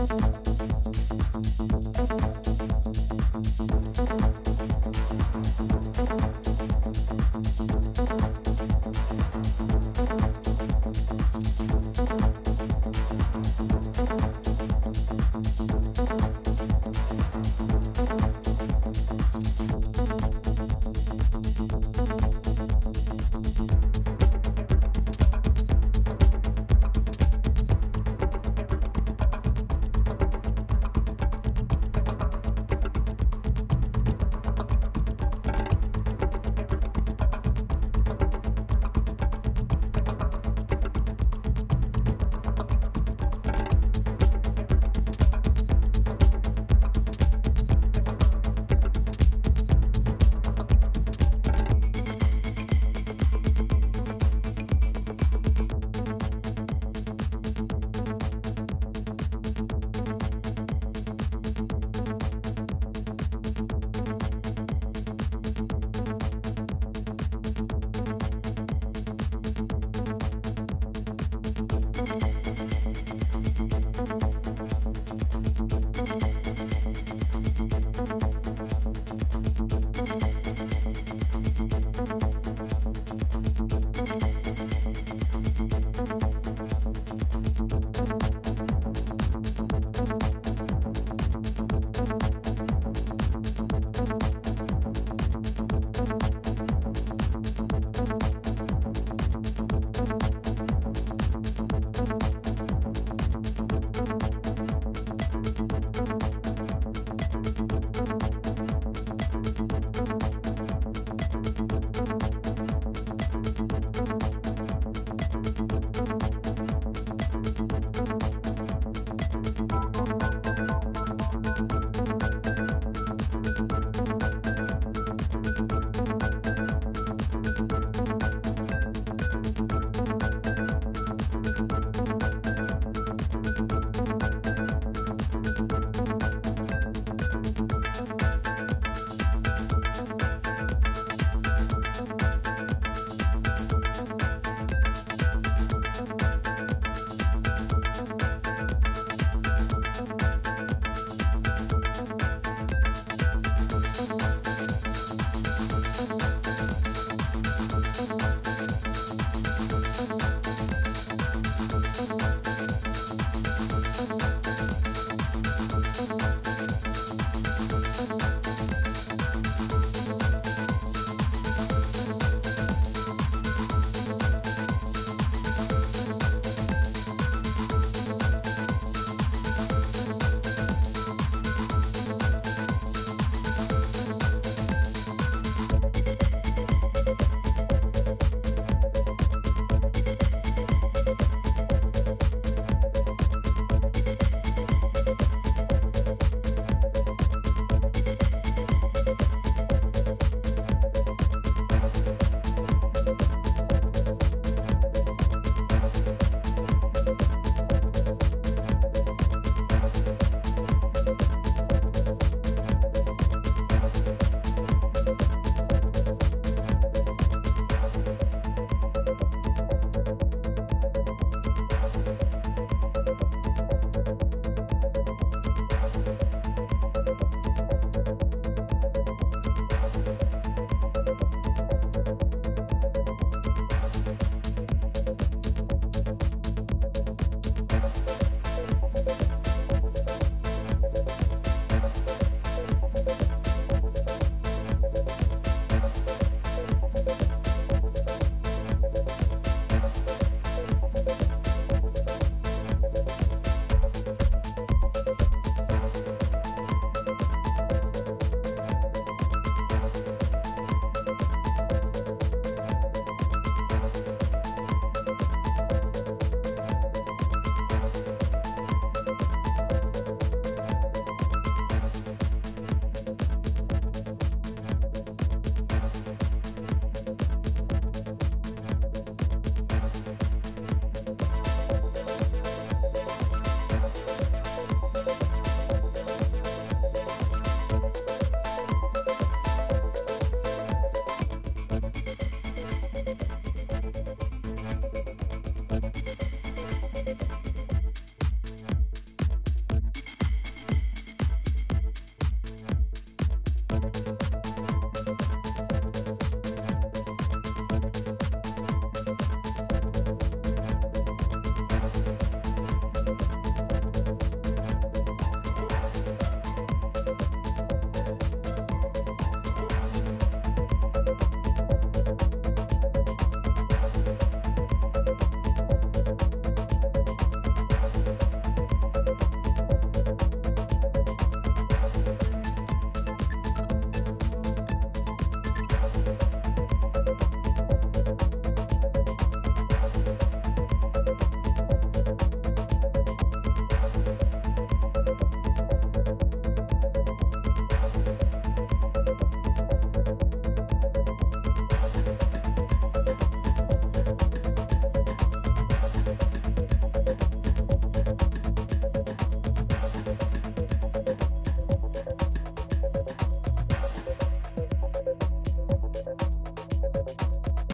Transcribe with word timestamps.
Thank 0.00 0.49